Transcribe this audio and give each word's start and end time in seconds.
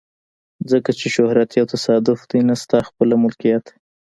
ځکه 0.71 0.91
چې 0.99 1.07
شهرت 1.15 1.49
یو 1.53 1.65
تصادف 1.73 2.19
دی 2.31 2.41
نه 2.49 2.55
ستا 2.63 2.79
خپله 2.89 3.15
ملکیت. 3.23 3.65